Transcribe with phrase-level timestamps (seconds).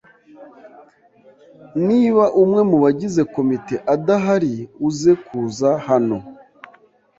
[1.87, 4.55] Niba umwe mubagize komite adahari
[4.87, 6.17] uze kuza hano